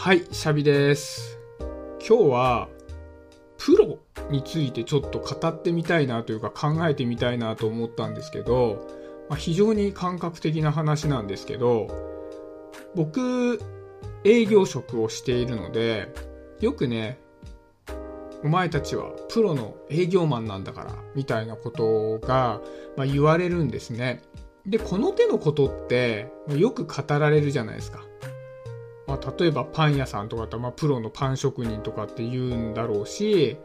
[0.00, 1.40] はい、シャビです。
[2.08, 2.68] 今日は、
[3.58, 3.98] プロ
[4.30, 8.86] についてちょっと語ってみたいなというか考えてみたいなと思ったんですけど、
[9.28, 11.88] まあ、非常に感覚的な話なんですけど、
[12.94, 13.60] 僕、
[14.22, 16.14] 営業職をしているので、
[16.60, 17.18] よくね、
[18.44, 22.60] お前たちはプロの営業マンなんだから、みたいなことが、
[22.96, 24.22] まあ、言われるんですね。
[24.64, 28.04] で、この手のことって、よく語られるじゃないですか。
[29.08, 33.56] まあ、例えばパン屋さんとかだったら、まあ、プロのパン職人とかって言うんだろうし、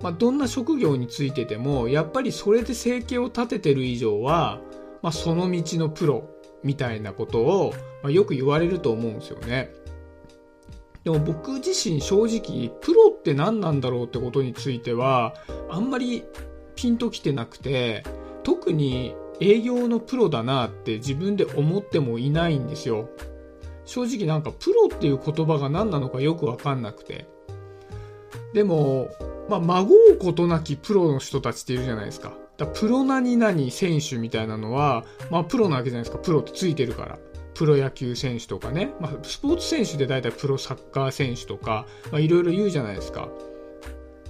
[0.00, 4.60] まあ、どんな職業についてても、やっぱりそれで生計を立ててる以上は、
[5.02, 6.30] まあ、その道のプロ
[6.62, 9.72] みたいなことを、まあ、よく言われると思うんですよね。
[11.02, 15.34] でも僕自身正直、プロって何なんだろうってことについては、
[15.68, 16.24] あんまり
[16.76, 18.04] ピンときてなくて、
[18.44, 23.08] 特に営業のプロだなって自分で思ってもいないんですよ。
[23.86, 27.26] 正直なんかプロっていう言葉が何なのかよくわかんなくて。
[28.52, 29.08] でも、
[29.48, 32.32] まあ、孫うことなきプロの人たちっているじゃないですか。
[32.58, 36.22] だかプロ何々選手みたいなのは、まあ、プロなわけじゃないですか。
[36.22, 37.18] プロってついてるから。
[37.54, 38.92] プロ野球選手とかね。
[39.00, 43.28] まあ、スポーツ選手で大体プロサッカー選手とか、まあ、いろいろ言うじゃないですか。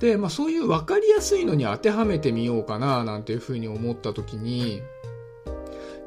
[0.00, 4.82] で、まあ、そういう分かりやすいのに当てはめてみようかな、なんていうふうに思ったときに、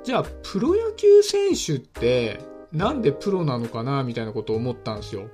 [0.04, 2.40] じゃあ、プロ野球選手って、
[2.74, 5.30] なんでプロなのかなみたいなことを思ったんですよ。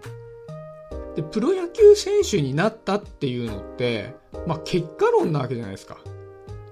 [1.16, 4.14] で、プロ野球選手になったっていうのって、
[4.46, 5.98] まあ、結果論なわけじゃないですか。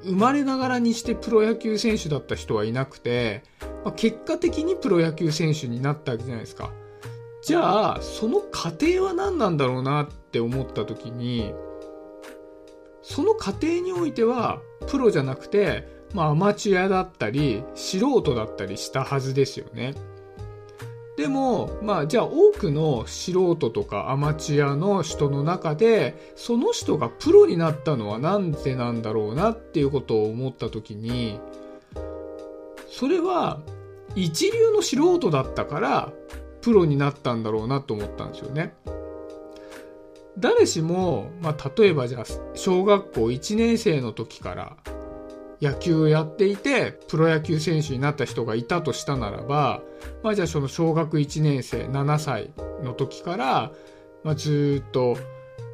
[0.03, 3.43] 生まれながらにしてプロ野球選手だった人はいなくて、
[3.83, 6.71] まあ、結果的にプロ野球選手になったわけじゃないですか。
[7.41, 11.53] じゃあ、その過程は何なんだろうなって思った時に、
[13.01, 19.93] その過程においては、プロじゃなくて、まあ、アマチュアだったり、素人だったりしたはずですよね。
[21.17, 31.39] でも、まあ、じゃあ多くの素人とかアマチュアの人の中で、その人がプロになったのはなんでなんだろうなっていうことを思ったときに、
[32.87, 33.59] それは
[34.15, 36.13] 一流の素人だったから、
[36.61, 38.75] プロになったんだろうなと思ったんですよね。
[40.37, 44.77] 誰しも、まあ、例えばじゃあ、小学校1年生の時から
[45.61, 49.81] 野球をやっていて、プロ野球選手になった人がいたとしたならば、
[50.23, 52.51] まあじゃあその小学1年生、7歳
[52.83, 53.71] の時から、
[54.23, 55.17] まあずっと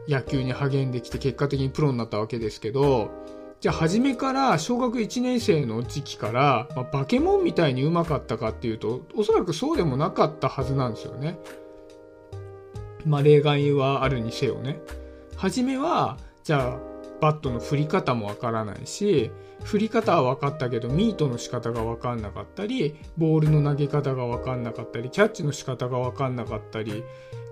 [0.08, 3.12] 野球に励んできて結果的にプロになったわけですけど、
[3.60, 11.40] じゃあ初めから小学1年生の時期から、まあ、バケモンみたいに上手かったかっていうと、おそらくそうでもなかったはずなんですよね。
[13.06, 14.80] まあ例外はあるにせよね。
[15.36, 19.32] 初めは、じゃあバットの振り方もわからないし、
[19.64, 27.04] 振り方は分かったけどミートの仕方が分かんなかったりボールの投げ方が分かんなかったりキャッチの仕方が分かんなかったり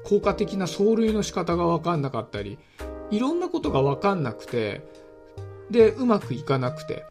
[0.03, 2.59] 効果的な走塁の仕方が分かんなかったり
[3.11, 4.85] いろんなことが分かんなくて
[5.69, 7.05] でうまくいかなくて。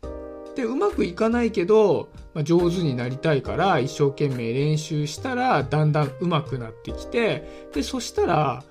[0.57, 8.65] でうまくいかないけど、まあ、上手になりたいから一生懸命練習したらだんだん上手くなってきてでそしたら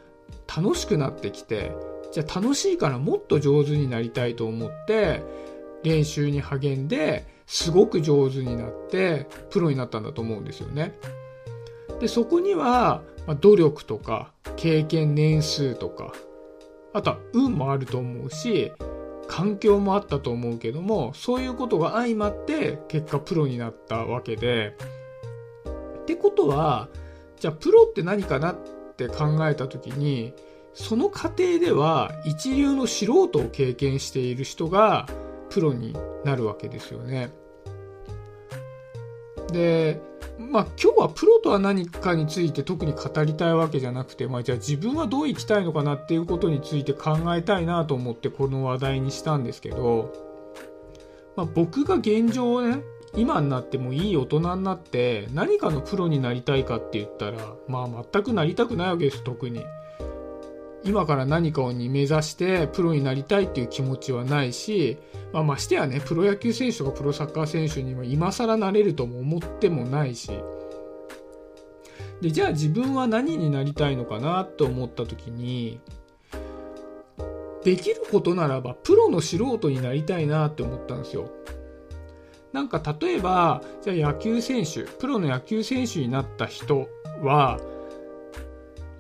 [0.45, 1.71] 楽しくなってきて
[2.11, 5.21] じゃあ楽しいからもっと上手になりたいと思って
[5.83, 10.93] 練習に励んですごく上手になってプロになったんだと思うんですよね。
[11.99, 13.01] でそこには、
[13.41, 16.13] 努力とか経験年数とか
[16.93, 18.71] あとは運もあると思うし
[19.27, 24.75] 環境もあったと思うけどもそういうことが相まって結果プロになったわけで
[26.01, 26.89] ってことは
[27.39, 28.55] じゃあプロって何かなっ
[28.97, 30.33] て考えた時に
[30.73, 35.07] その過程では一流の素人を経験している人が
[35.49, 37.31] プロになるわけですよね。
[39.51, 40.01] で、
[40.37, 50.13] まあ今日はプロとは何かについて特に語りたいわけじゃなくて、まあじゃあ自分はどう生きたいのかなっていうことについて考えたいなと思ってこの話題にしたんですけど、
[51.35, 52.83] まあ僕が現状ね、
[53.15, 57.37] 今になってもいい大人になって何かのプロになりたいかって言ったら、
[57.67, 59.65] まあ全くなりたくないわけです、特に。
[60.83, 64.97] 今から何かに目指してプロになりたいっていう気持ちはないし、
[65.33, 70.31] まあ、ましてやね、プロ野球選手とかプロサッカー選手には今更なれるとも思ってもないし。
[72.21, 75.79] で、じゃあ自分は何になりたいのかなと思った時に、
[77.63, 81.29] できることならばプロの素人になりたいなって思ったんですよ。
[82.53, 86.87] なんか例えば、じゃあ野球選手、プロの野球選手になった人
[87.21, 87.59] は、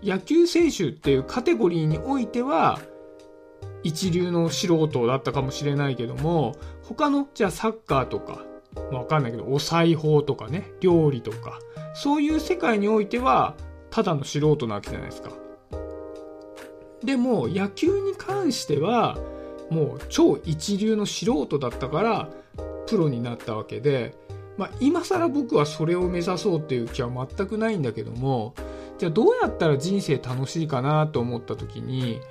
[0.03, 2.79] 野球選手っていうカテゴリーにおいては
[3.83, 8.43] 一流の素人だったかもしれないけども他のじゃあサッカーとか、
[8.91, 11.59] まあ、わかんないけどお裁縫とかね料理とか
[11.93, 13.55] そういう世界においては
[13.89, 15.31] ただの素人なわけじゃないですか。
[17.03, 19.17] でも野球に関しては
[19.69, 22.29] もう超一流の素人だったから
[22.87, 24.15] プロになったわけで、
[24.57, 28.53] まあ、今更僕はそれを目指そうっていう気は全くないんだけども
[28.99, 32.21] じゃあどうやったら人生楽しいかなと思った時に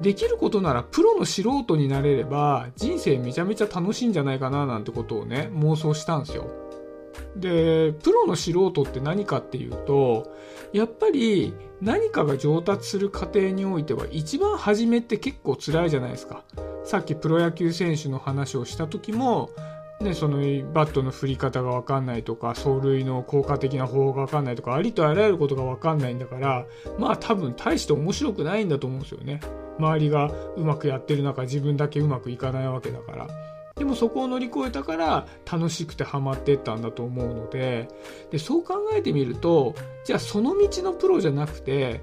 [0.00, 6.48] できることならプロの素人になれれば人生めちゃめちゃ楽しいんじゃないかななんてことをね妄想したんですよ。
[7.36, 10.32] で、プロの素人って何かっていうと、
[10.72, 16.44] やっぱり何かが上達する過程においては一番初めって結構辛いじゃないですか。
[16.84, 19.50] さっきプロ野球選手の話をした時も、
[20.00, 20.38] ね、その
[20.72, 26.66] バットの振り方がわかんないとか、走塁の効果的な方法がわかんないとか、ありとあらゆることがわかんないんだから、
[26.98, 29.40] まあ多分大して面白くないんだと思うんですよね。
[29.78, 33.28] 周りがうまくやってる中、自分だけうまくいかないわけだから。
[33.76, 37.88] でもそこを乗り越えたから楽しくてハマってったんだと思うので
[38.30, 39.74] でそう考えてみると
[40.04, 42.02] じゃあその道のプロじゃなくて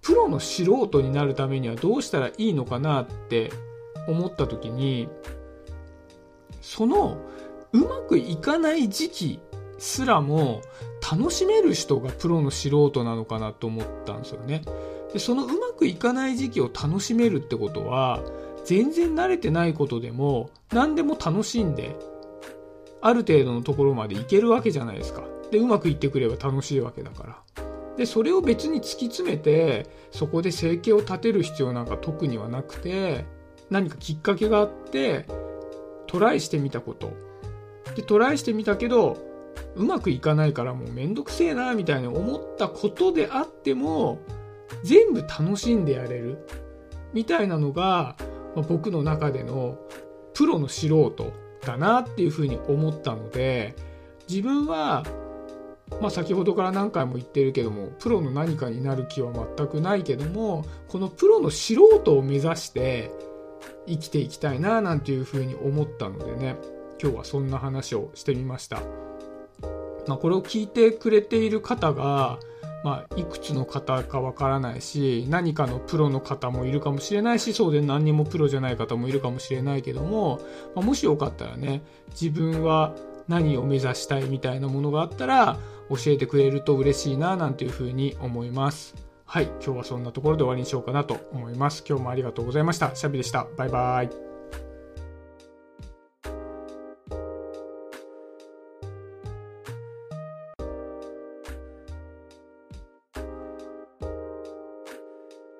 [0.00, 3.50] プロの素人になるためにはどうしたらいいのかなって
[4.06, 5.08] 思った時に
[6.60, 7.18] その
[7.72, 9.40] うまくいかない時期
[9.78, 10.62] すらも
[11.10, 14.62] 楽しめる人がプロの素人なのかなと思ったんですよね。
[15.12, 18.22] でそのうまくいかない時期を楽しめるってことは
[18.64, 21.96] 全然慣れてないことでも何でも楽しんで
[23.02, 25.24] ある程度のところまでいけるわけじゃないですか。
[25.50, 27.64] で、うまくいってくれば楽しいわけだから。
[27.96, 33.24] で、それを別に突き詰めて、そこで生計を立てる必要なんか特にはなくて、
[33.70, 35.26] 何かきっかけがあって、
[36.10, 37.12] トライしてみたこと。
[37.94, 39.16] で、トライしてみたけど、
[39.76, 44.18] うまくいかないからもうめんどくせえな、みたいに思ったことであっても、
[44.82, 46.44] 全部楽しんでやれる。
[47.12, 48.16] みたいなのが、
[48.56, 49.78] まあ、僕の中での
[50.34, 51.32] プロの素人
[51.64, 53.76] だなっていうふうに思ったので
[54.28, 55.04] 自分は、
[56.00, 63.10] まあ、先ほどから何回も言ってるけどもプロの何かになる気は全くないけどもこのプロの素人を目指して
[63.90, 66.56] 生きていきたいななんていうふうに思ったのでね
[67.02, 68.82] 今日はそんな話をしてみました。
[70.06, 72.38] まあ、これを聞いてくれている方が
[72.82, 80.40] まあ、いくつの方かわからないし何かのプロの方もいるかもしれないしそうで何にもプロじゃない方もいるかもしれないけども、
[80.74, 82.94] まあ、もしよかったらね自分は
[83.28, 85.58] 何を目指したいみたいなものがあったら
[85.90, 89.09] 教えてくれると嬉しいななんていうふうに思います。
[89.32, 91.84] はい、今日はそんなところで終わりにしようかなと思います。
[91.88, 92.96] 今日もありがとうございました。
[92.96, 93.46] シャビでした。
[93.56, 94.29] バイバイ。